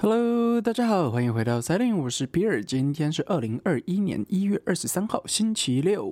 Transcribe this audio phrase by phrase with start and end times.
[0.00, 2.62] Hello，大家好，欢迎回到赛琳我是比尔。
[2.62, 6.08] 今天是二零二一年一月二十三号，星期六。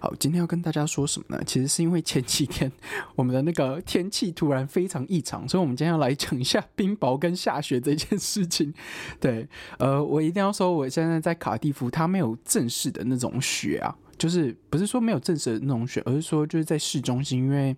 [0.00, 1.42] 好，今天要跟大家说什么呢？
[1.44, 2.72] 其实是因为前几天
[3.16, 8.72] 我们的那个天气突然非常异常，所以我们今天要来讲一下冰雹跟下雪这件事情。
[9.20, 9.46] 对，
[9.78, 17.76] 呃，我一定要说，我现在在卡蒂夫，它没有正式的那种雪啊，就是不是说没有正式的那种雪，而是说就是在市中心，因为。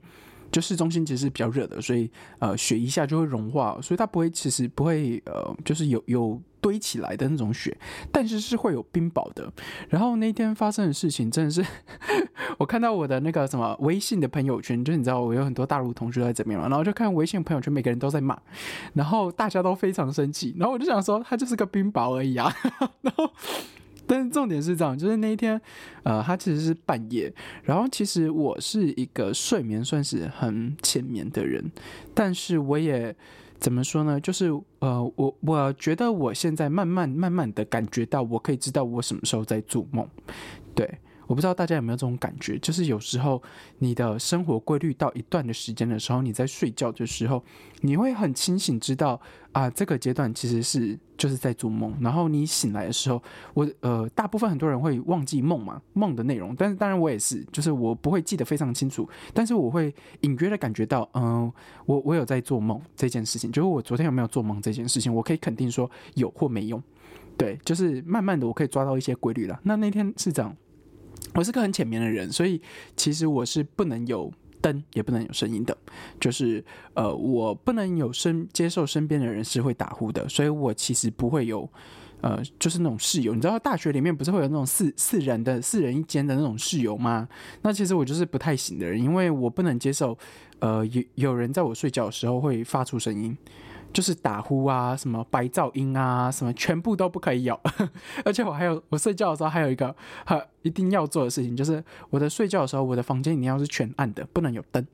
[0.50, 7.76] 就市中心其实是比较热的，所以呃雪一下就会融化，所以它不会其实不会呃就是有有堆起来的那种雪，
[8.12, 9.50] 但是是会有冰雹的。
[9.88, 11.64] 然后那天发生的事情真的是，
[12.58, 18.38] 我看到我的那个什么微信的朋友圈，就你知道我有很多大陆同学在这边嘛，然后就看微信朋友圈每个人都在骂，
[18.94, 22.54] 然后大家都非常生气，然后我就想说，它就是个冰雹而已啊，
[23.02, 23.32] 然后。
[24.10, 25.60] 但是重点是这样，就是那一天，
[26.02, 27.32] 呃，他其实是半夜，
[27.62, 31.70] 然后其实我是一个睡眠算是很浅眠的人，
[32.12, 33.14] 但是我也
[33.60, 34.18] 怎么说呢？
[34.18, 34.50] 就是
[34.80, 40.04] 呃，我我觉得我现在慢慢慢慢的感觉到，我可以知道我什么时候在做梦，
[40.74, 40.90] 对。
[41.30, 43.40] 我不知道大家有没有这种感觉，就是有时候
[43.78, 47.40] 你的生活规律到一段的时间的时候，你在睡觉的时候，
[47.82, 49.20] 你会很清醒，知道
[49.52, 51.94] 啊，这个阶段其实是就是在做梦。
[52.00, 53.22] 然后你醒来的时候，
[53.54, 56.52] 我呃，大部分很多人会忘记梦嘛，梦的内容。
[56.56, 61.48] 但是当然我也是，就是我不会记得非常清楚，但是我会隐约的感觉到，嗯，
[61.86, 66.82] 我我有在做梦这件事情，就是我昨天有没有做梦这件事情，我可以肯定说有或没有。
[67.36, 69.60] 对，就是慢慢的我可以抓到一些规律了。
[69.62, 70.52] 那那天是这样。
[71.34, 72.60] 我是个很浅眠的人，所以
[72.96, 75.76] 其实我是不能有灯，也不能有声音的。
[76.18, 76.64] 就是
[76.94, 81.68] 呃，我不能有身接受身边的人是会打呼的，所以我其实不会有
[82.20, 83.34] 呃，就是那种室友。
[83.34, 87.28] 你知道大学里面不是会有那种四四人的四人一间的那种室友吗？
[87.62, 90.18] 那其实我就是不太行的人，因为我不能接受
[90.58, 93.36] 呃有有人在我睡觉的时候会发出声音。
[93.92, 97.58] 就是打呼啊，什么白噪音啊，什么全部都不可以有。
[98.24, 104.86] 而且我还有，我睡觉的时候还有一个哈一定要做的事情，就是我的睡觉的时候，我的房间一定要是全暗的，不能有灯，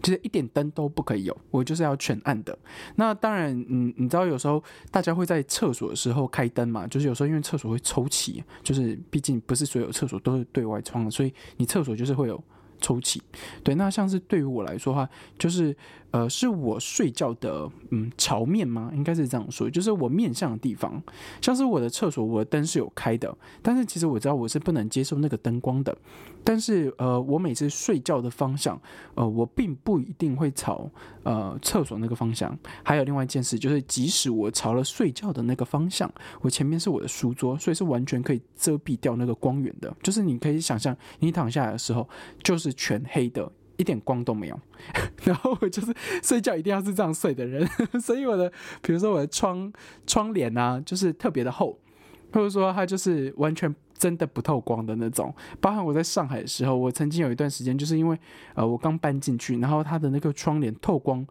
[0.00, 2.56] 就是一点灯都不可以有，我就是要全暗的。
[2.94, 6.86] 那当然，嗯，你知道有时候大家会在厕所的时候开灯嘛？
[6.86, 12.42] 就是有时候因为厕所会抽气，就是毕竟不是所有厕所都是对外窗的，所以你厕所就是会有
[12.80, 13.22] 抽气。
[13.62, 15.08] 对，那像是对于我来说的话，
[15.38, 15.76] 就是。
[16.10, 18.90] 呃，是我睡觉的嗯朝面吗？
[18.94, 21.02] 应该是这样说，就是我面向的地方，
[21.42, 25.94] 像是我的厕所，我的灯是有开的，但是其实我知道我是不能接受那个灯光的。
[26.42, 28.80] 但是呃，我每次睡觉的方向，
[29.16, 30.90] 呃，我并不一定会朝
[31.24, 32.58] 呃厕所那个方向。
[32.82, 39.94] 还有另外一件事，就是即使我朝了睡觉的那个方向，我前面是我的书桌，所以是完全可以遮蔽掉那个光源的。
[40.02, 42.08] 就是你可以想象，你躺下来的时候
[42.42, 43.50] 就是是全黑的。
[43.80, 44.60] 一点光都没有，
[45.22, 47.64] 然后我就是睡觉一定要是这样睡的人，
[48.02, 48.52] 所以我的，
[48.82, 49.72] 比如说我的窗
[50.04, 51.78] 窗帘啊，就是特别的厚，
[52.32, 55.32] 或者说它就是完全真的不透光的那种。
[55.60, 58.18] 包含我在上海的时候，我曾经有一段时间，就是因为
[58.54, 61.24] 呃我刚搬进去，然后它的那个窗帘透光。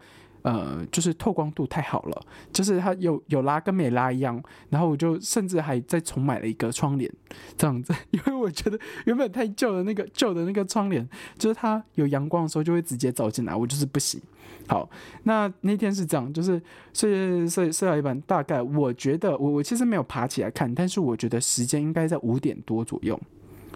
[0.48, 7.12] 呃，就是透光度太好了，就是它有有拉跟没拉一样，然后我就甚至还再重买了一个窗帘，
[7.58, 11.06] 这样子， 因为我觉得原本太旧的那个旧的那个窗帘，
[11.38, 14.22] 就是它有阳光的时候就会直接照进来，我就是不行。
[14.70, 14.90] 好，
[15.24, 16.62] 那那天是这样，就是
[16.94, 23.20] 睡睡睡到一半，大概我觉得我我其实没有爬起来看，但是我觉得时间应该在五点多左右，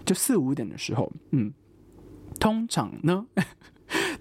[0.06, 1.52] 就四五点的时候，嗯，
[2.40, 3.26] 通常呢。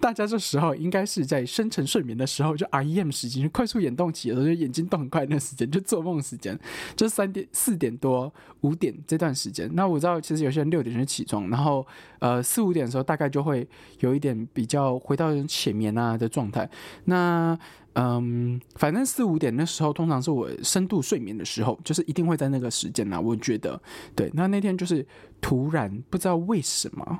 [0.01, 6.59] 大家这时候应该是在深沉睡眠的时候，就 REM 时间，快速眼动期的时候，就眼睛动很快那时间，就做梦时间，
[6.95, 9.69] 就三点、四点多、五点这段时间。
[9.73, 11.85] 那我知道，其实有些人六点就起床，然后
[12.19, 13.65] 呃四五点的时候，大概就会
[13.99, 16.67] 有一点比较回到浅眠啊的状态。
[17.05, 17.57] 那
[17.93, 23.19] 嗯，反正四五点那时候，通常是我深度睡眠的时候，就是一定会在那个时间呐。
[23.19, 23.79] 我觉得，
[24.15, 24.31] 对。
[24.33, 25.05] 那那天就是
[25.39, 27.19] 突然不知道为什么。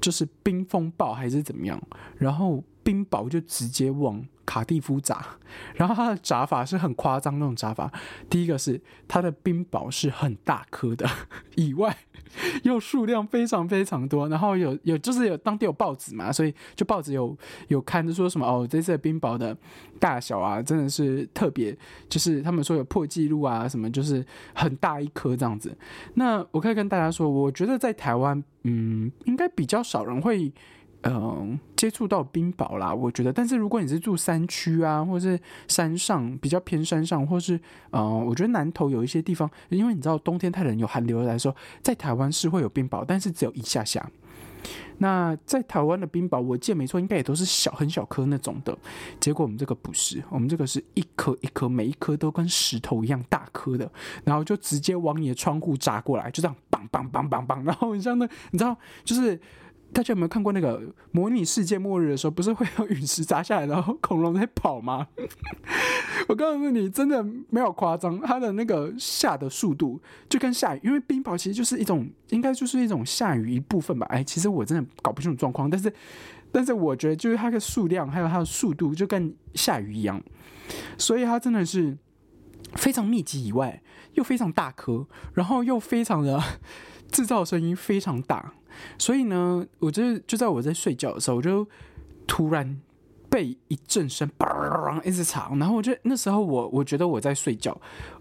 [0.00, 1.80] 就是冰风暴还是怎么样，
[2.16, 5.24] 然后冰雹就直接往卡蒂夫砸，
[5.76, 7.88] 然后它的砸法是很夸张那种砸法。
[8.28, 11.08] 第一个是它的冰雹是很大颗的，
[11.54, 11.96] 以外
[12.64, 17.36] 又数量非常非常多，然后有有就是有当地有报纸嘛，所以就报纸有
[17.68, 19.56] 有看就说什么哦，这次的冰雹的
[20.00, 21.76] 大小啊，真的是特别，
[22.08, 25.72] 就是他们说有破纪录啊，什么就是很大一颗这样子。
[26.14, 28.42] 那我可以跟大家说，我觉得在台湾。
[28.64, 30.52] 嗯，应该比较少人会，
[31.04, 32.94] 嗯，接触到冰雹啦。
[32.94, 37.58] 我觉得，但是如果你是住山区啊，或者是山上比较偏山上，或是，
[37.92, 44.10] 嗯，我觉得南头有一些地方，因为你知道冬天太冷有寒流来说，在台湾是会有冰雹，但是只有一下下，
[44.98, 48.76] 那在台湾的冰雹，我记得没错，应该也都是小很小颗那种的。
[49.18, 53.90] 结果我们这个不是，我们这个是一颗一颗，每一颗都跟石头一样大颗的，
[54.22, 59.40] 然后就直接往你的窗户砸过来，就这样梆梆梆梆梆，然后你像那，你知道，就是。
[59.92, 65.08] 大家有没有看过那个模拟世界末日的时候，不是会有陨石砸下来，然后恐龙在跑吗？
[66.28, 74.06] 我告诉你，真的没有夸张，它的那个下的速度就跟下雨，因为冰雹其实就是一种，应该就是一种下雨一部分吧。
[74.10, 75.92] 哎，其实我真的搞不清楚状况，但是，
[76.52, 80.22] 但是我觉得就是它的数量还有它的速度就跟下雨一样，
[80.96, 81.98] 所以它真的是
[82.74, 83.82] 非常密集以外，
[84.12, 86.40] 又非常大颗，然后又非常的
[87.10, 88.54] 制造声音非常大。
[88.98, 91.66] 所以呢，我就就在我在睡觉的时候，我就
[92.26, 92.80] 突然
[93.30, 97.74] 被一阵声嘣一直吵，然后我就那时候我我觉得我在睡觉，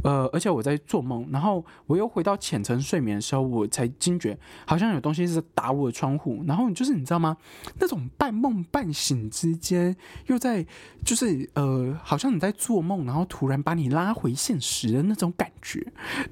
[0.03, 7.35] 呃，而且我在做梦，然后我又回到浅层睡眠的时候，我才惊觉好像有东西是打我的窗户，然后就是你知道吗？
[7.79, 9.95] 那种半梦半醒之间，
[10.27, 10.65] 又在
[11.03, 15.85] 就是呃，好像你在做梦，然后突然把你拉回现实的那种感觉，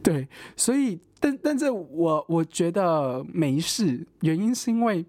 [0.03, 1.00] 对，所以。
[1.19, 5.03] 但但是我我觉得没事，原因是因为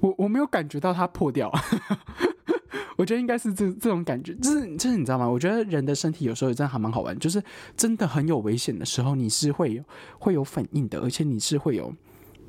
[0.00, 1.48] 我我没有感觉到它破掉，
[2.98, 5.26] 我觉得应该是这这种感觉，就是就是你知道吗？
[5.26, 7.42] 我觉得人的身体有时候真的还蛮好玩，就是
[7.76, 9.82] 真的很有危险的时候，你是会有
[10.18, 11.90] 会有反应的，而且你是会有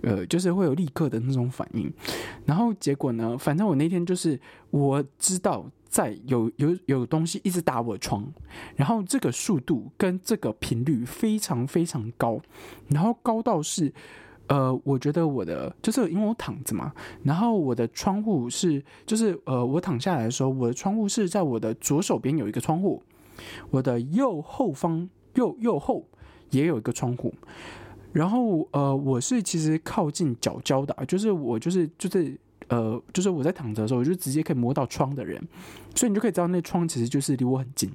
[0.02, 1.94] 呃，就是会有立刻的那种反应。
[2.46, 4.38] 然后结果呢，反正我那天就是
[4.72, 5.66] 我知道。
[5.90, 8.24] 在有有有东西一直打我窗，
[8.76, 12.40] 然后这个速度跟这个频率非常非常高，
[12.90, 13.92] 然后高到是，
[14.50, 16.92] 呃，我觉得我的就是因为我躺着嘛，
[17.24, 23.02] 然后我的窗户是就是呃，我躺下来的时候，我的窗户是在我的左手边有一个窗户，
[23.70, 26.04] 我的右后方右右后
[26.50, 27.34] 也有一个窗户，
[28.12, 32.38] 然后呃，我是其实靠近角角的，就是我就是就是。
[32.70, 35.42] 呃，就是我在躺着的时候，我就直接可以摸到窗的人，
[35.96, 37.90] 所以你就可以知道那窗其实就是离我很近。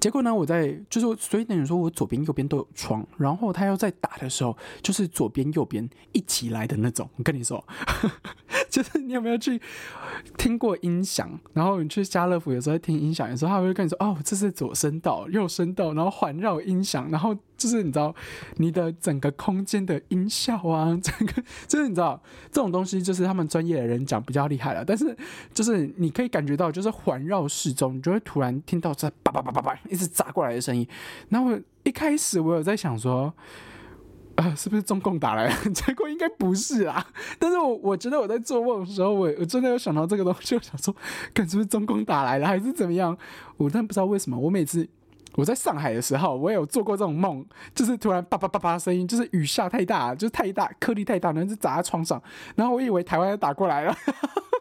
[0.00, 7.08] 结果呢，我在就是所以等于说我左边右边都有窗，然后他要在打的时候，就是左边右边一起来的那种。
[7.16, 7.64] 我跟你说，
[8.68, 9.60] 就是你有没有去
[10.36, 11.38] 听过音响？
[11.52, 18.14] 然后你去家乐福有时候听音响有时候，他会跟你说：“哦，这是左声道、右声道，然后环绕音响，然后就是你知道
[18.56, 22.20] 你的整个空间的音效啊， 整个就是你知道
[22.52, 24.84] 这种东西，就是他们专业的人讲比较厉害了。
[24.84, 25.16] 但是
[25.54, 29.10] 就是你可以感觉到，就是环绕四周，你就会突然听到在
[29.42, 29.78] 叭叭叭叭。
[29.88, 30.86] 一直砸过来的声音，
[31.28, 31.50] 然后
[31.84, 33.32] 一开始我有在想说，
[34.36, 35.52] 啊，是不是中共打来？
[35.72, 37.06] 结果应该不是啊。
[37.38, 40.94] 但是我我觉得我在做梦的时候，我我真的有想到这个东西，我想说，
[41.34, 43.16] 看是不是中共打来了，还是怎么样？
[43.56, 44.88] 我但不知道为什么，我每次
[45.34, 47.44] 我在上海的时候，我有做过这种梦，
[47.74, 52.22] 就是突然叭叭叭叭声音，就是雨下太大，就是太大颗粒太大，然后就砸在窗上，
[52.54, 53.94] 然后我以为台湾要打过来了。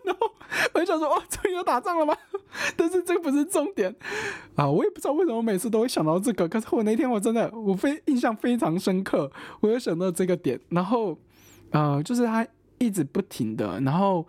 [0.06, 0.32] 然后
[0.74, 2.16] 我就想说，哦，终于要打仗了吗？
[2.78, 3.94] 但是这个不是重点
[4.56, 4.70] 啊！
[4.70, 6.48] 我也不知道为什么每次都会想到这个。
[6.48, 9.30] 可是我那天我真的我非印象非常深刻，
[9.60, 10.60] 我有想到这个点。
[10.70, 11.18] 然后
[11.72, 12.48] 呃，就是他
[12.78, 14.26] 一直不停的，然后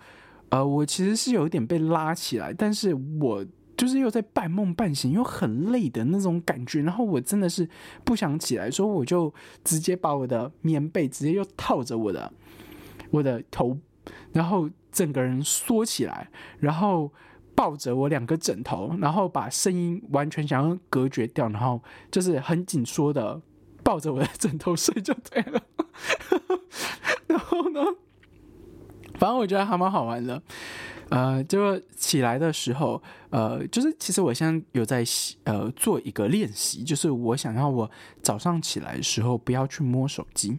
[0.49, 3.45] 呃，我其实是有一点被拉起来，但是我
[3.77, 6.83] 就是又在半梦半醒，又很累的那种感觉。
[6.83, 7.69] 然后我真的是
[8.05, 9.33] 不想起来，所以我就
[9.63, 12.33] 直接把我的棉被直接又套着我的
[13.11, 13.77] 我的头，
[14.33, 14.69] 然后。
[14.93, 16.27] 整个人缩起来，
[16.59, 17.13] 然后
[17.55, 23.39] 抱着我两个枕头，然后把声音完全想要隔绝掉，然后就是很紧缩的
[23.85, 25.63] 抱着我的枕头睡就对了。
[27.29, 27.83] 然后呢，
[29.19, 30.43] 反正我觉得还蛮好玩的。
[31.11, 35.05] 呃，就起来的时候，呃，就是其实我现在有在
[35.45, 37.91] 呃做一个练习，就是我想要我
[38.23, 40.59] 早上起来的时候不要去摸手机。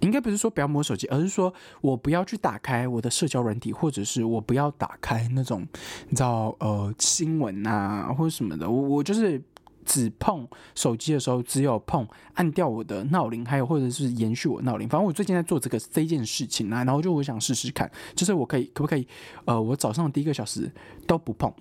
[0.00, 5.66] 应该不是说不要摸手机，而是说我不要去打开我的社交软体，或者是我不要打开那种
[6.08, 8.68] 你知道呃新闻啊或者什么的。
[8.68, 9.42] 我我就是
[9.84, 14.88] 只碰手机的时候，只有碰按掉我的闹铃，还有或者是延续我闹铃。
[14.88, 19.06] 反正我最近在做这个这件事情啊，然后就我想试试看，就是我可以可不可以
[19.44, 20.70] 呃，我早上第一个小时
[21.06, 21.52] 都不碰。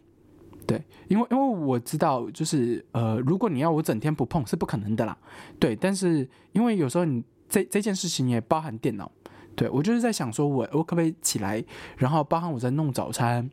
[0.67, 5.17] 对，因为因为我知道，就是呃，如果你要我整天不碰是不可能的啦。
[5.59, 7.23] 对，但是因为有时候你。
[7.49, 9.11] 这这件事情也包含电脑，
[9.55, 11.63] 对我就是在想说，我我可不可以起来，
[11.97, 13.49] 然后包含我在弄早餐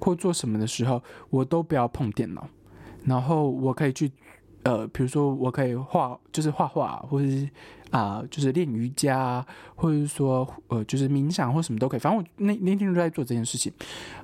[0.00, 2.48] 或做什么的时候，我都不要碰电脑，
[3.04, 4.10] 然后我可以去，
[4.62, 7.48] 呃，比如说我可以画，就是画画，或者是
[7.90, 13.72] 啊，就是练瑜伽，或者是说呃，就是冥想或什么都可以，反正我那那天都在做这件事情，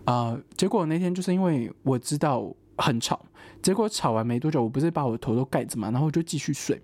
[0.04, 3.21] 啊，结果那天就是因为我知道很吵。
[3.62, 6.80] 结果吵完没多久，我不是把我头都盖着嘛，然后就继续睡，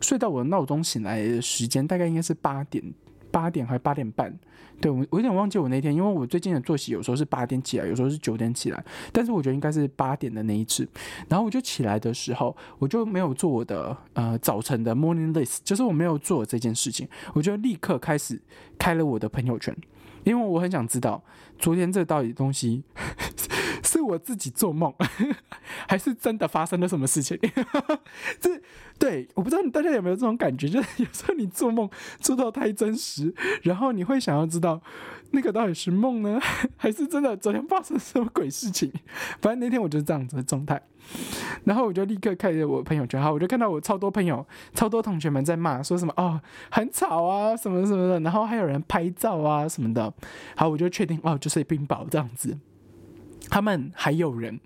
[0.00, 2.82] 睡到我的闹钟醒来的时间大概应该是八点
[3.30, 4.34] 八点还八点半，
[4.80, 10.88] 对我我有点忘记我那天，因为我最近的作息有时候是八点起来，有时候是九点起来，但是我觉得应该是八点的那一次。
[11.28, 18.40] 然后我就起来的时候，我就没有做我的呃早晨的 morning list，就是我没有做这件事情，我就立刻开始
[18.78, 19.76] 开了我的朋友圈，
[20.24, 21.22] 因为我很想知道
[21.58, 22.82] 昨天这到底东西。
[23.86, 24.92] 是我自己做梦，
[25.88, 27.38] 还是真的发生了什么事情？
[28.40, 28.60] 这
[28.98, 31.88] 对我不知道大家有没有这种感觉， 就是有时候你做梦
[32.18, 34.80] 做到太真实，然后你会想要知道
[35.30, 36.40] 那个到底是梦呢，
[36.76, 38.92] 还是真的昨天发生什么鬼事情？
[39.40, 40.80] 反正那天我就是这样子的状态，
[41.64, 46.40] 然后我就立刻开着我朋友圈，好，我就看到我超多朋友、超多同学们在骂，说什么哦
[46.70, 50.12] 很吵啊什么什么的，然后还有人拍照啊什么的，
[50.56, 52.58] 好，我就确定哦就是冰雹这样子。
[53.48, 54.60] 他们还有人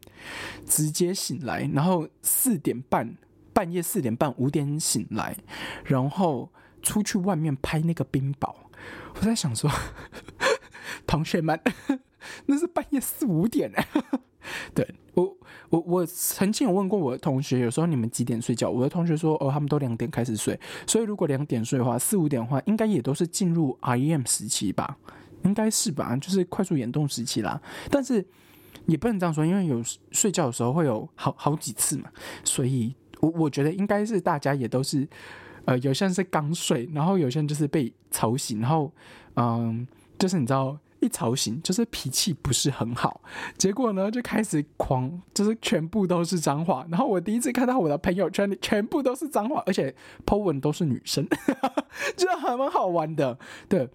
[0.66, 3.16] 直接醒来，然后四点半
[3.52, 5.36] 半夜四点半五点醒来，
[5.84, 6.50] 然后
[6.82, 8.54] 出去外面拍那个冰雹。
[9.16, 9.70] 我在想说，
[11.06, 11.60] 同学们，
[12.46, 13.86] 那是半夜四五点哎。
[14.74, 15.36] 对我
[15.68, 18.70] 我我曾经有问过我的同学，有时候你们几点睡觉？
[18.70, 20.58] 我的同学说，哦，他们都两点开始睡。
[20.86, 24.96] 所以如果两点睡的话，四五点的话，应该也都是进入 REM 时期吧？
[25.44, 26.16] 应该是吧？
[26.16, 27.60] 就是快速眼动时期啦。
[27.90, 28.26] 但是。
[28.90, 29.80] 也不能这样说，因为有
[30.10, 32.10] 睡觉的时候会有好好几次嘛，
[32.44, 35.08] 所以我我觉得应该是大家也都是，
[35.64, 38.92] 呃，有些人是刚睡，然后有些人就是被吵醒，然后
[39.36, 39.86] 嗯，
[40.18, 40.76] 就是你知道。
[41.00, 43.20] 一吵醒就是脾气不是很好，
[43.56, 46.86] 结果呢就开始狂，就是全部都是脏话。
[46.90, 51.26] 然后我第一次看到我的朋友圈里全部都是脏话，而且 po 文都是女生，
[52.16, 53.38] 觉得还蛮好玩的。
[53.68, 53.88] 对，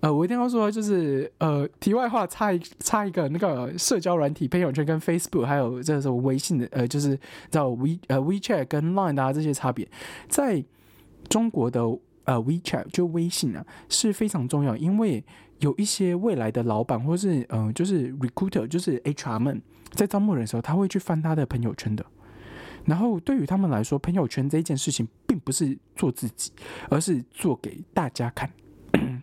[0.00, 7.18] 呃，我一定要说，就是呃，题外话，插一插一个那个社交软体朋友圈跟 Facebook 还有这个什么微信的，呃，就是
[7.50, 9.88] 叫 We 呃 WeChat 跟 Line 啊这些差别，
[10.28, 10.64] 在
[11.28, 11.80] 中国的
[12.28, 15.24] 呃 WeChat 就微信啊是非常重要，因为。
[15.60, 22.06] 有一些未来的老板，或是嗯，就是 recruiter，就是 HR 们，在招募人的时候，他会去翻他的朋友圈的。
[22.84, 26.52] 然后对于他们来说，朋友圈这一件事情，并不是做自己，
[26.88, 28.48] 而是做给大家看。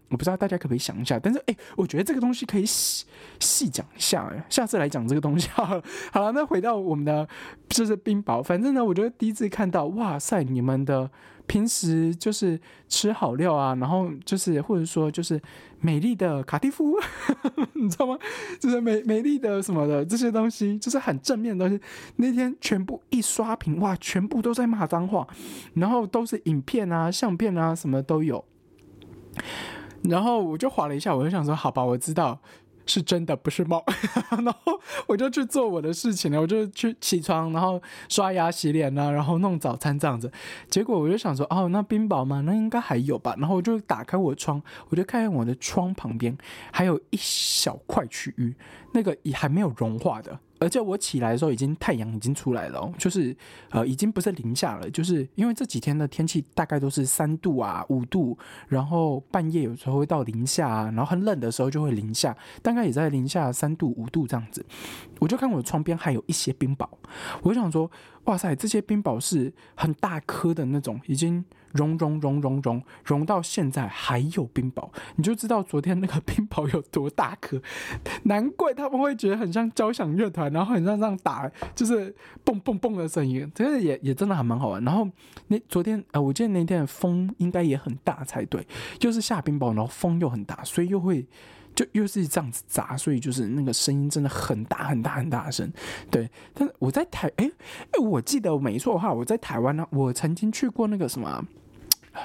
[0.10, 3.06] 我不知道大家可不可以想一下，但是哎，我觉得这个东西可以细
[3.40, 5.84] 细讲一下，下次来讲这个东西好了。
[6.12, 7.28] 好了，那回到我们的
[7.70, 11.10] 就是冰雹，反正呢，我觉得第一次看到，哇塞，你们的。
[11.48, 12.60] 平时就是
[12.90, 15.40] 吃好料啊，然后就是或者说就是
[15.80, 16.98] 美丽的卡蒂夫，
[17.74, 18.18] 你知道吗？
[18.60, 21.80] 就是美美丽的什么的这些东西，就是很正面的东西。
[22.16, 25.28] 那天全部一刷屏，哇，全部都在骂脏话，
[25.76, 28.44] 然后都是影片啊、相片啊，什么都有。
[30.10, 32.40] 然后我就滑了一下，我就想说，好吧，我知道。
[32.88, 33.82] 是真的不是梦，
[34.46, 40.32] 然后我就去做我的事情了，我就去起床，然后刷牙洗脸啊，然后弄早餐这样子。
[40.70, 42.42] 结果我就想说，哦，那冰雹嘛？
[42.42, 43.34] 那应该还有吧。
[43.40, 46.38] 然后我就打开我窗，我就看见我的窗旁边
[46.72, 48.54] 还有一小块区域，
[48.96, 50.40] 那个也还没有融化的。
[50.58, 53.36] 而且我起来的时候，已经太阳已经出来了，就是
[53.72, 58.38] 呃，已经不是零下了，就是因为这几天的天气大概都是三度啊、五度，
[58.70, 64.66] 然后半夜有时候会到零下啊，然后很冷的时候就会零下，大概也在零下三度、五度这样子。
[65.20, 66.88] 我就看我的窗边还有一些冰雹，
[67.44, 67.92] 我就想说，
[68.26, 71.44] 哇塞，这些冰雹是很大颗的那种，已经。
[71.76, 77.62] 融融融融融融到现在还有冰雹，你就知道昨天那个冰雹有多大颗，
[78.24, 82.16] 难怪他们会觉得很像交响乐团，然后很像这样打，就是
[82.46, 84.82] 蹦蹦蹦的声音，真的也也真的还蛮好玩。
[84.86, 85.06] 然后
[85.48, 88.66] 那昨天呃，我记得那天的风应该也很大才对，
[88.98, 91.28] 就是下冰雹，然后风又很大，所以又会
[91.76, 95.72] 就又是这样子砸，所以就是那个声音真的很大很大很大声。
[96.10, 97.52] 对，但是我在台哎
[97.92, 101.46] 哎，我记得没错的话，我在台湾呢，我曾经去过那个什么。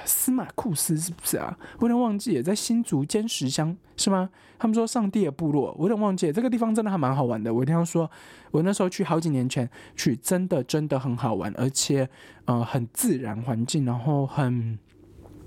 [0.05, 1.53] 司马库斯是不是啊？
[1.79, 4.29] 我有点忘记也，在新竹尖石乡是吗？
[4.57, 6.31] 他们说上帝的部落，我有点忘记。
[6.31, 7.53] 这个地方真的还蛮好玩的。
[7.53, 8.09] 我一定要说，
[8.51, 12.09] 我那时候去好几年前去，真的真的很好玩，而且
[12.45, 14.79] 呃很自然环境，然后很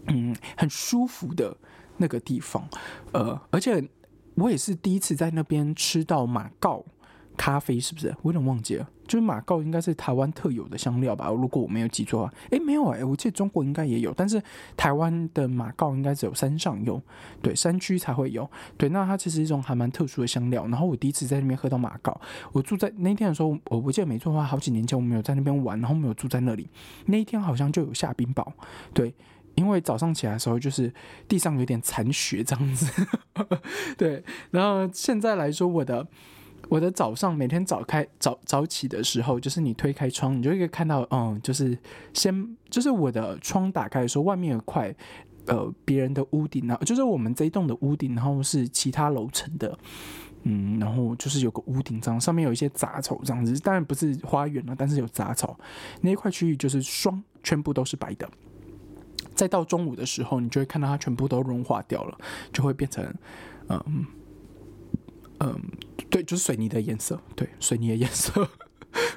[0.09, 1.57] 嗯很舒服的
[1.97, 2.67] 那个地方。
[3.13, 3.83] 呃，而且
[4.35, 6.85] 我也是第一次在那边吃到马告。
[7.37, 8.15] 咖啡是不是？
[8.23, 11.29] 我有点忘记了，就是马告应该是台湾特有的香料吧？
[11.31, 14.41] 如果我没有记错的话，诶，没有诶，我记得中国应该也有，但是
[14.77, 17.03] 台湾的马告应该只有山上有，
[17.43, 18.49] 对，山区才会有。
[18.77, 20.65] 对，那它其实一种还蛮特殊的香料。
[20.69, 22.17] 然后我第一次在那边喝到马告，
[22.53, 26.69] 我住在那天的时候，我不记得没错的话，好几年前我们有在那边玩，然后没有住在那里。
[27.07, 28.47] 那一天好像就有下冰雹，
[28.93, 29.13] 对，
[29.55, 30.93] 因为早上起来的时候就是
[31.29, 32.87] 地上有点残雪这样子，
[33.97, 34.23] 对。
[34.51, 36.07] 然后现在来说，我的。
[36.71, 41.77] 我的早上每天早开早早起的时候，就是你推开窗，你就可以看到，嗯，就是
[42.15, 44.93] 先就是我的窗打开的时候，外面有块
[45.45, 49.79] 呃别人的屋顶，然后就是我们这一栋的屋顶，然后是其他楼层的，
[50.45, 55.59] 嗯，然后就是有个屋顶这样，上面有一些杂草这样子，当然不是花园了，但是有杂草，
[56.01, 58.27] 那一块区域就是霜，全部都是白的。
[59.35, 62.19] 再到中午的时候，你就会看到它全部都融化掉了，
[62.53, 63.05] 就会变成，
[63.69, 64.07] 嗯
[65.41, 65.61] 嗯，
[66.09, 68.49] 对，就是水泥的颜色，对，水泥的颜色。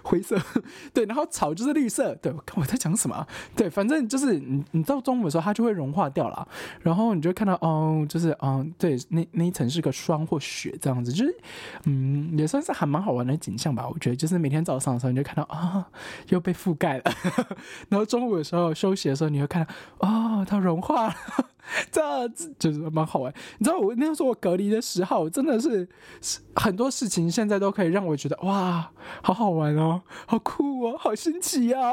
[0.08, 0.38] 灰色，
[0.94, 6.48] 对，然后草就是绿色，对，我在讲什么，对，反正就是你，你到中午的时候它就会融化掉了，
[6.82, 11.38] 然后你就看到哦，就是嗯，对，那那一层是个霜或雪这样子，就是
[11.86, 15.86] 嗯，也算是还蛮好玩的景象吧，我觉得，就是每天早上的时候你就看到啊，
[16.30, 17.04] 又被覆盖了，
[17.90, 19.74] 然后中午的时候休息的时候你会看到
[20.08, 21.16] 哦，它融化了。
[21.92, 25.88] 这就是蛮好玩，你知道我那时候我隔离的时候，真的是
[26.56, 31.92] 很多事情现在都可以让我觉得哇，好好玩哦，好酷哦，好新奇啊！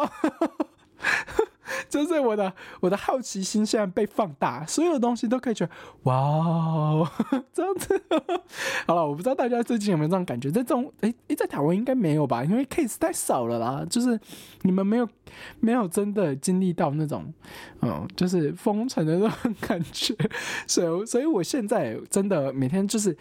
[1.88, 5.72] 就是我的我的好奇心现在被放大，所有的东西都可以觉得
[6.04, 7.10] 哇，
[7.52, 8.02] 这样子。
[8.86, 12.44] 好了，我不知道大家最近有没有这种感觉，在这种哎哎，在台湾应该没有吧？
[12.44, 13.84] 因为 case 太少了啦。
[13.88, 14.18] 就是
[14.62, 15.08] 你们没有
[15.60, 17.32] 没有真的经历到那种
[17.80, 20.14] 嗯，就是封城的那种感觉。
[20.66, 23.16] 所以所以我现在真的每天就是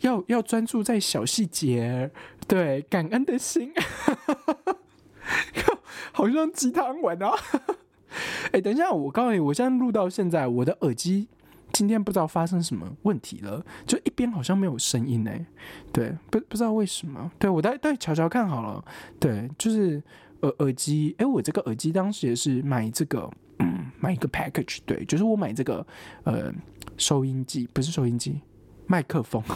[0.00, 2.10] 要要专注在小细节，
[2.46, 3.72] 对感恩的心。
[6.12, 7.30] 好像鸡汤文啊！
[8.52, 11.28] 哎，等一下，我告诉你，我现在录到现在，我的耳机
[11.72, 15.46] 今天不知道发生什么问题了，就一边好像没有声音哎。
[15.92, 17.30] 对，不不知道为什么。
[17.38, 18.84] 对我再再瞧瞧看好了。
[19.20, 20.02] 对，就是
[20.40, 21.14] 耳耳机。
[21.18, 24.78] 哎，我这个耳机当时也是买这个，嗯买一个 package。
[24.86, 25.86] 对，就是我买这个
[26.24, 26.52] 呃
[26.96, 28.40] 收音机，不是收音机，
[28.86, 29.42] 麦克风。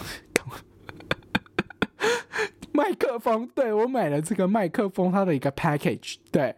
[2.75, 6.56] 麦克风，对我买了这个麦克风，它的一个 package，对，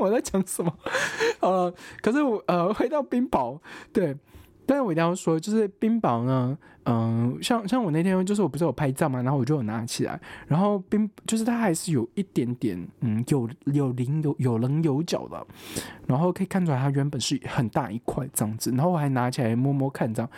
[0.00, 0.72] 我在讲什么，
[1.40, 3.58] 呃，可是我呃回到冰雹，
[3.92, 4.16] 对，
[4.66, 15.46] 但是我一定要说，就是冰雹呢，嗯，像像我那天就是我不是有拍照嘛，然后我就有拿起来，然后冰就是它还是有一点点，嗯，有有棱有有棱有角的，
[16.06, 20.30] 然后可以看出来它原本是很大一块这样子，然后我还拿起来摸摸看这样，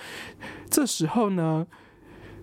[0.68, 1.66] 这时候呢，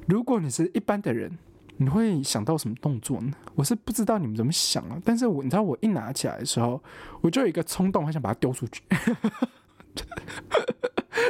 [0.07, 1.37] 如果你是一般的人。
[1.81, 3.31] 你会想到什么动作呢？
[3.55, 6.83] 我是不知道你们怎么想啊，但是我你知道我一拿起来的时候，
[7.21, 8.83] 我就有一个冲动，很想把它丢出去。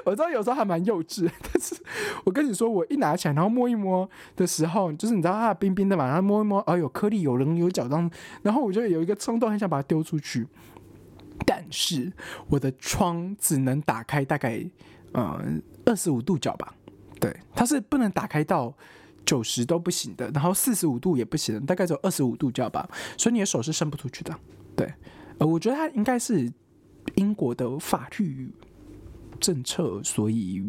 [0.06, 1.76] 我知道有时候还蛮幼稚，但是
[2.24, 8.10] 我跟你说，我一拿起来，然后摸一摸的时候，就是你知道它冰冰的嘛，然后摸一摸，哦，有颗粒，有棱有角，这样，
[8.42, 10.48] 然后我就有一个冲动，很想把它丢出去。
[11.46, 12.12] 但是
[12.48, 14.66] 我的窗只能打开大概
[15.14, 16.74] 嗯二十五度角吧，
[17.20, 18.74] 对，它是不能打开到。
[19.30, 24.36] 九十都不行的，然后四十五度也不行，大概只有二十五度角吧，所以你的手是伸不出去的。
[24.76, 24.92] 对，
[25.38, 26.52] 呃，我觉得它应该是
[27.14, 28.52] 英国的法律
[29.40, 30.64] 政策，所以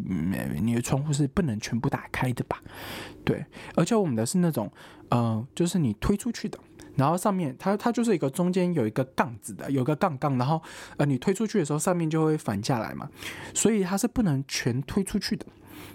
[0.60, 2.60] 你的窗户是不能全部打开的吧？
[3.24, 3.46] 对，
[3.76, 4.70] 而且我们的是那种，
[5.08, 6.58] 呃，就是你推出去的，
[6.96, 10.60] 然后上面它它就是一个中间有一个杠子的，有个杠杠，然后
[10.98, 13.08] 呃你推出去的时候上面就会反下来嘛，
[13.54, 15.46] 所以它是不能全推出去的。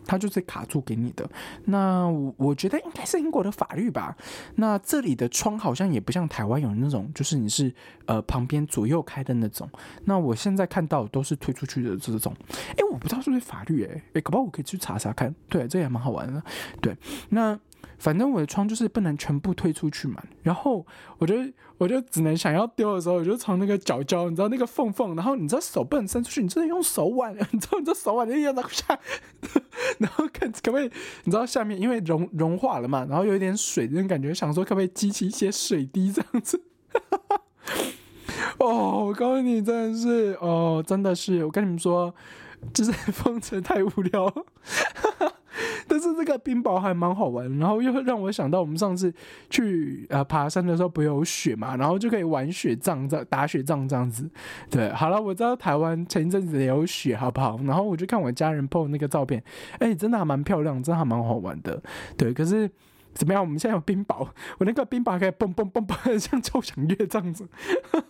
[0.05, 1.29] 它就是卡住给你的，
[1.65, 4.15] 那我觉得应该是英国的法律吧。
[4.55, 7.73] 那这里的窗好像也不像台湾有那种，就是你是
[8.05, 9.69] 呃旁边左右开的那种。
[10.05, 12.35] 那我现在看到都是推出去的这种。
[12.49, 15.33] 哎，我不知道是不是法律哎，哎，搞不好我可以去查查看。
[15.49, 16.43] 对，这也蛮好玩的。
[16.81, 16.95] 对，
[17.29, 17.59] 那。
[17.97, 20.85] 反正我的窗就是不能全部推出去嘛，然后
[21.17, 21.35] 我就
[21.77, 28.99] 我就只能想要丢的时候，我就从那个角角，你知道那个缝缝，然后你知道手不能伸出去，你只能用手腕， 你知道你这手腕就要拿下，
[29.99, 30.91] 然后看可不可以，
[31.23, 36.61] 你知道下面因为融融化了嘛，然后有一点水那种感觉，想说可不可以激起一些水滴这样子。
[38.59, 42.13] 哦，我告诉你，真的是哦，真的是，我跟你们说，
[42.73, 44.33] 就是 封城太无聊。
[45.87, 49.13] 但是这个冰雹还蛮好玩，然后又让我想到我们上次
[49.49, 54.29] 去呃爬山的时候，不有雪嘛，然后就可以玩雪仗，这打雪仗这样子。
[54.69, 57.59] 对，好了，我知道台湾前一阵子也有雪，好不好？
[57.63, 59.43] 然后我就看我家人 po 那个照片，
[59.79, 61.81] 哎，真的还蛮漂亮，真的还蛮好玩的。
[62.17, 62.69] 对，可是
[63.13, 63.43] 怎么样？
[63.43, 67.47] 我们现在有冰雹，我那个冰雹可以蹦蹦蹦蹦， 像交响乐这样子。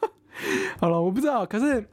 [0.80, 1.86] 好了，我不知道，可是。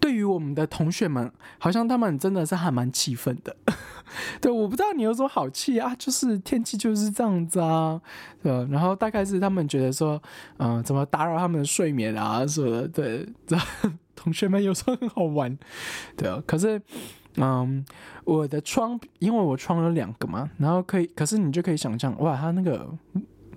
[0.00, 3.56] 对于我们的同学们，好像他们真的是还蛮气愤的。
[4.40, 8.00] 对，我不知道你有什么好气啊，就是天气就是这样子啊，
[8.42, 10.20] 对然后大概是他们觉得说，
[10.58, 12.88] 嗯，怎么打扰他们的睡眠啊什么的。
[12.88, 13.26] 对，
[14.14, 15.56] 同学们有时候很好玩，
[16.16, 16.42] 对啊。
[16.46, 16.80] 可是，
[17.36, 17.84] 嗯，
[18.24, 22.86] 我的窗，因为我窗有两个嘛，然后可以，可是你就可以想象，哇，他那个。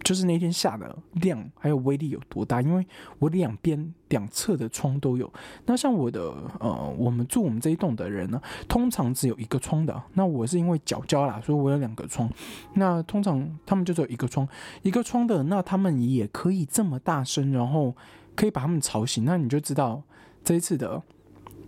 [0.06, 2.86] 就是那天下的量还有威力有多大，因为
[3.18, 5.34] 我两边两侧的窗都有。
[5.66, 10.00] 那像我的呃，我们住我们这一栋的人呢，通常只有一个窗的。
[10.14, 12.30] 那我是因为脚胶啦，所以我有两个窗。
[12.76, 14.48] 那通常他们就只有一个窗，
[14.84, 17.96] 一个窗的，那他们也可以这么大声，然后
[18.36, 19.26] 可以把他们吵醒。
[19.26, 20.04] 那你就知道
[20.44, 21.02] 这一次的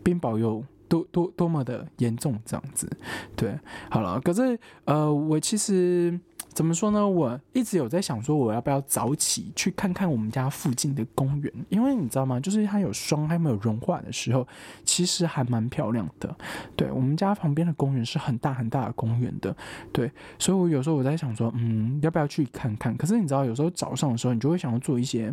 [0.03, 2.87] 冰雹有多多多么的严重，这样子。
[3.35, 3.57] 对，
[3.89, 6.19] 好了，可是呃，我其实。
[6.57, 7.07] 怎么说呢？
[7.07, 11.53] 我一直有在想说，我要不要早起去看看我们家附近的公园？
[11.69, 12.39] 因为你知道吗？
[12.39, 14.47] 就是它有霜还没有融化的时候，
[14.83, 16.35] 其实还蛮漂亮的。
[16.75, 19.55] 对我们家旁边的公园是很大很大的公园的。
[19.93, 22.97] 对，所以我有时候我在想说，嗯，要不要去看看？
[22.97, 25.31] 可是你知道，有时候早上的时候，你就会想要做一些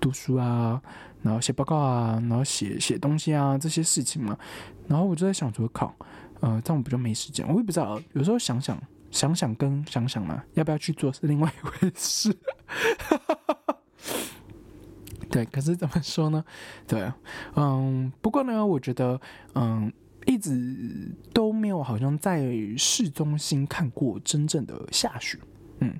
[0.00, 0.82] 读书啊，
[1.22, 4.36] 然后写报告啊，然后写写东西啊这些事情嘛。
[4.88, 5.94] 然后我就在想说，靠，
[6.40, 7.46] 呃，这样不就没时间？
[7.46, 8.76] 我也不知道，有时候想想。
[9.14, 12.36] 想想跟想想嘛，要不要去做是另外一回事。
[15.30, 16.44] 对，可是怎么说呢？
[16.86, 17.12] 对，
[17.54, 19.20] 嗯，不过呢，我觉得，
[19.54, 19.92] 嗯，
[20.26, 25.38] 一直都没有好像在市中心看过真正的下雪，
[25.78, 25.90] 嗯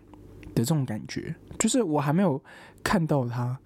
[0.48, 2.42] 的这种感觉，就是我还没有
[2.82, 3.56] 看到它，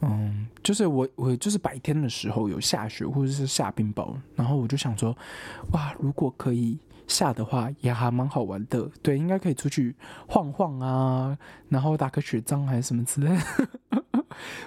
[0.00, 5.16] 嗯，就是我我就是白天的时候有下雪或者是下冰雹，然后我就想说，
[5.70, 6.76] 哇，如果可以。
[7.06, 9.94] 下的话也还蛮好玩的，对，应该可以出去
[10.28, 11.36] 晃晃啊，
[11.68, 13.42] 然后打个雪仗还是什么之类的。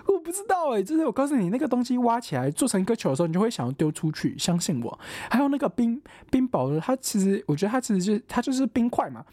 [0.08, 5.00] 我不知道哎，就是我告诉你，那个东西挖起来做成一个球的时候，你就会想要丢出去，相信我。
[5.30, 9.24] 还有那个冰冰雹的，它其实我觉得它其实就它就是冰块嘛。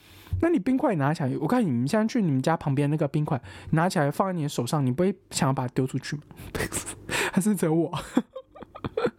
[0.42, 3.40] 那你冰块拿起来，我看你们现在去你们家旁边那个冰块
[3.71, 6.23] 拿起来放在你的手上，你不会想要把它丢出去吗？
[7.33, 7.90] 还是只有我？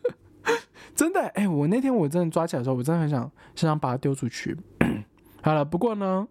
[0.97, 3.21] 真的哎，我那天我真的抓起来的时候，我真的很想，
[3.55, 4.57] 想想把它丢出去。
[5.43, 6.27] 好了，不过呢，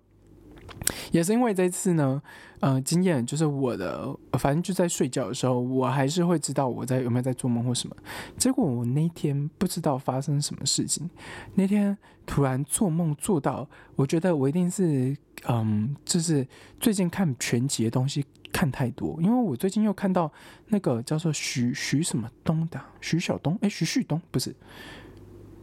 [1.13, 2.21] 也是因为这次呢，
[2.59, 7.95] 呃，经验就是我的，反正就在睡觉的时候，我还是会知道我在有没有在做梦或什么。
[8.37, 11.09] 结果我那天不知道发生什么事情，
[11.55, 15.17] 那天突然做梦做到，我觉得我一定是，
[15.49, 16.45] 嗯，就是
[16.81, 18.27] 最近看全集的东西。
[18.57, 20.33] 看太多，因为我最近又看到
[20.69, 24.57] 那个叫做徐徐什么东的徐晓东，哎，徐旭东不是，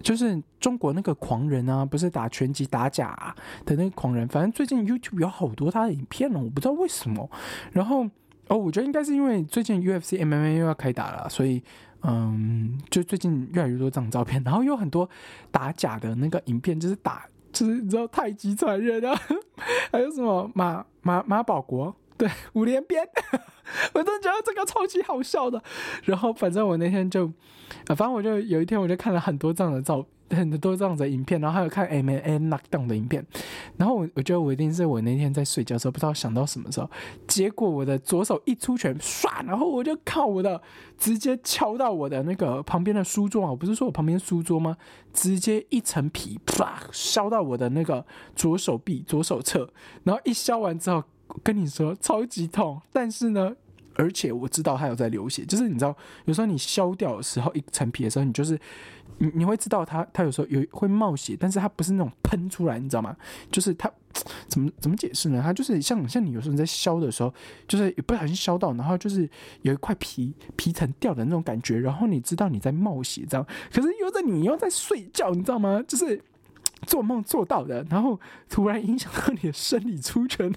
[0.04, 4.28] 就是中国那个狂人啊，不是打拳击打假的那个狂人。
[4.28, 7.28] 反正最近 YouTube 有好多他的影片了，我不知道为什么。
[7.72, 8.08] 然后
[8.48, 11.64] 哦，我觉得应该是因为最近 UFC MMA 又要开打了，所以
[12.04, 15.10] 嗯，就最近越来越多这种照片，然后有很多
[15.50, 19.20] 打假的那个影片，就是打就是你知道太极传人啊，
[19.92, 21.96] 还有什么马马马保国。
[22.18, 23.02] 对五连鞭，
[23.94, 25.62] 我真的觉得这个超级好笑的。
[26.04, 27.26] 然后反正我那天就，
[27.88, 33.26] 啊反正我就有一天我就看了很多这样的照，很多这样的影片，然后还有看 M N Knockdown 的影片。
[33.78, 36.90] 然后我我觉得我一定是我那天在睡觉的时候不知道想到什么时候，
[37.28, 40.62] 结果我的左手一出拳，唰，然后我就靠我的
[40.98, 44.78] 直接敲到我的那个旁边的书桌啊，我不是说我旁边书桌吗？
[45.12, 49.70] 直接一层皮啪削到我的那个左手臂左手侧，
[50.04, 51.04] 然后一削完之后。
[51.42, 53.56] 跟你说超级痛，但是呢，
[53.96, 58.60] 而且我知道它有在流血，就是你知道，有时候你削掉的时候一层皮的时候，你就是
[59.18, 63.16] 你你会知道它它有时候有会冒血，但是它不是那种喷出来，你知道吗？
[63.52, 63.92] 就是它
[64.48, 65.42] 怎么怎么解释呢？
[65.44, 67.34] 它就是像像你有时候你在削的时候，
[67.68, 69.28] 就是不小心削到，然后就是
[69.62, 75.84] 有一块皮皮层掉的那种感觉，然后你知道你在冒血这样，可是又在你又在睡觉，你知道吗？
[75.88, 76.22] 就是
[76.86, 78.20] 做梦做到的，然后
[78.50, 80.54] 突然影响到你的生理出拳。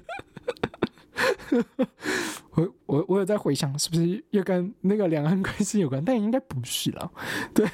[2.53, 6.05] 我我我有在回想，是不是又跟那个两岸关系有关？
[6.05, 7.11] 但应该不是了。
[7.55, 7.67] 对，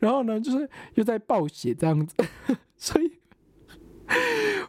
[0.00, 2.14] 然后呢，就是又在暴血这样子，
[2.76, 3.12] 所以，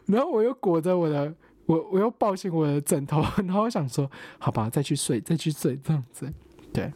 [0.06, 1.34] 然后我又裹着我的，
[1.66, 6.32] 我我又抱紧我的枕头，然后想说，好吧，再去睡，再去睡这样子。
[6.72, 6.92] 对，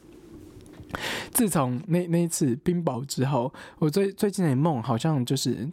[1.31, 5.69] 自从那那一次冰雹之后，我最最近的梦好像就是。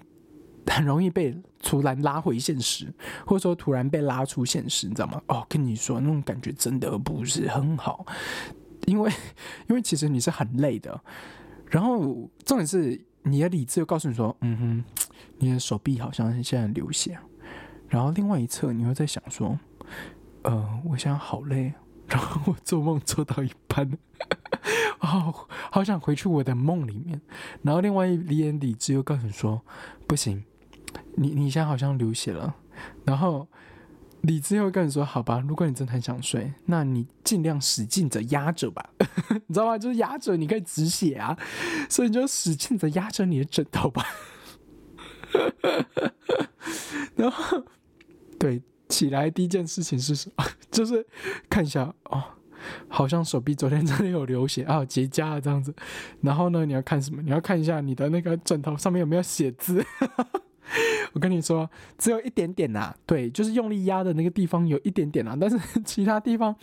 [0.67, 1.31] 很容易被
[1.65, 2.93] 突然拉回现实，
[3.25, 5.19] 或者说突然被拉出现实，你知道吗？
[5.25, 8.05] 哦，跟你说那种感觉真的不是很好，
[8.85, 9.11] 因为
[9.67, 11.01] 因为其实你是很累的，
[11.71, 14.83] 然后重点是你的理智又告诉你说，嗯哼，
[15.39, 17.17] 你的手臂好像现在流血，
[17.89, 19.57] 然后另外一侧你又在想说，
[20.43, 21.73] 呃，我现在好累，
[22.07, 23.91] 然后我做梦做到一半，
[25.01, 25.33] 哦，
[25.71, 27.19] 好想回去我的梦里面，
[27.63, 29.63] 然后另外一边理智又告诉你说，
[30.05, 30.43] 不行。
[31.15, 32.55] 你你现在好像流血了，
[33.05, 33.47] 然后
[34.21, 38.89] 李子又跟你说：“好吧，如果你真的很想睡，那你尽量使劲着压着吧，
[39.47, 39.77] 你知道吗？
[39.77, 41.37] 就是压着，你可以止血啊，
[41.89, 44.03] 所以你就使劲着压着你的枕头吧。
[47.15, 47.63] ”然后，
[48.39, 50.43] 对，起来第一件事情是什么？
[50.71, 51.05] 就是
[51.49, 52.23] 看一下哦，
[52.89, 55.73] 好像手臂昨天真的有流血啊，结痂了这样子。
[56.21, 57.21] 然后呢，你要看什么？
[57.21, 59.85] 你要看一下你的那个枕头上面有没有写字。
[61.13, 66.55] 我跟你说，只有一点点呐，对，就是用力压的那个地方有一点点啊，但是其他地方，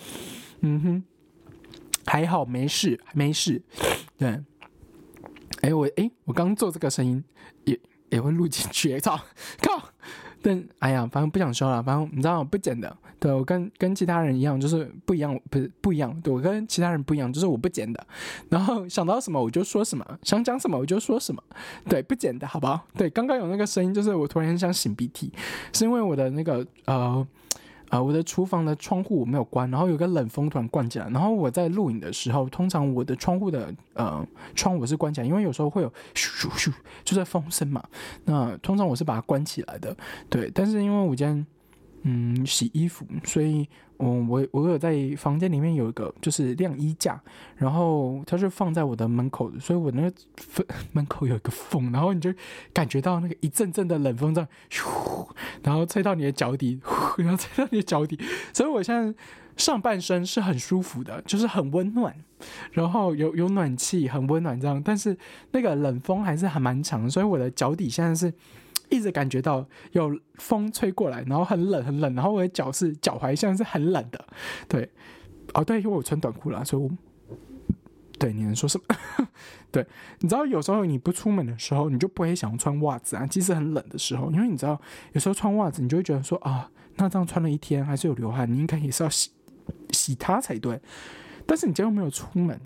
[0.61, 1.05] 嗯哼，
[2.07, 3.63] 还好，没事，没事。
[4.19, 4.41] 对，
[5.63, 7.23] 哎，我哎，我刚做这个声音
[7.65, 7.79] 也
[8.11, 9.19] 也会录进去，操，
[9.63, 9.92] 靠！
[10.43, 12.95] 但哎呀，反正不想说了，反正你知道不剪的。
[13.21, 16.21] 对我跟跟其他人一样，就是不一样，不是不一样。
[16.23, 18.05] 对我跟其他人不一样，就是我不剪的。
[18.49, 21.43] 然后想到什么我就说什么，想讲什么我就说什么。
[21.89, 22.85] 对，不剪的好不好？
[22.97, 25.33] 对，刚刚有那个声音，就是我突然很想擤鼻涕，
[25.73, 27.27] 是因为我的那个呃。
[27.93, 36.73] 啊，我的厨房的窗户我没有关，然后有个冷风突然灌进来，然后我在录影的时候，通常我的窗户的呃窗我是关起来，因为有时候会有咻咻咻，
[37.05, 37.85] 就在风声嘛。
[38.25, 39.95] 那通常我是把它关起来的，
[40.31, 40.51] 对。
[40.55, 41.47] 但是因为我今天
[42.05, 43.69] 嗯洗衣服，所以。
[44.05, 47.21] 嗯，我我有在房间里面有一个就是晾衣架，
[47.57, 52.35] 然后它是放在我的门口，所以我那个缝 门口有一个缝，然后你就
[52.73, 54.49] 感觉到那个一阵阵的冷风这样，
[54.83, 55.29] 呼，
[55.63, 56.81] 然后吹到你的脚底，
[57.17, 58.19] 然后吹到你的脚底，
[58.53, 59.15] 所以我现在
[59.57, 62.13] 上半身是很舒服的，就是很温暖，
[62.73, 65.17] 然后有有暖气，很温暖这样，但是
[65.53, 68.35] 那个冷风还是还蛮强，所以我的脚底现在是。
[68.93, 74.25] 一直感觉到有风吹过来，然后很冷很冷，然后我的脚是脚踝现在是很冷的，
[74.69, 74.89] 对，
[75.55, 76.91] 哦对，因为我穿短裤了，所以我，
[78.19, 79.27] 对，你能说什么？
[79.71, 79.87] 对，
[80.21, 84.79] 你知道有时候你不出门的时候，你就不会想穿袜子啊，即使很冷的时候，因为你知道
[85.13, 89.31] 有时候穿袜子，你就会觉得说啊，那这样穿了一天还是有流汗，你应该也是要洗
[89.91, 90.79] 洗它才对，
[91.47, 92.61] 但是你今天又没有出门，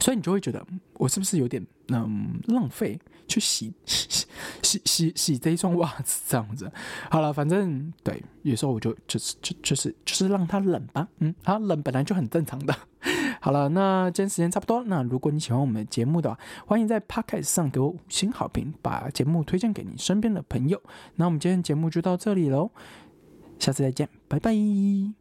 [0.00, 2.98] 所以你就会觉得我是不是有点嗯浪费？
[3.30, 4.26] 去洗 洗
[4.62, 6.70] 洗洗洗这一双袜子，这样子。
[7.10, 11.06] 好了，反正对，有时候我就就是就就是就是让它冷吧。
[11.18, 12.74] 嗯，它冷本来就很正常的。
[13.40, 14.82] 好了，那今天时间差不多。
[14.84, 20.82] 那如果你喜欢我们的节目的话，欢迎在 Podcast 上给我五星好评，把节目推荐给你身边的朋友。
[21.14, 22.70] 那我们今天节目就到这里喽，
[23.58, 25.19] 下次再见，拜拜。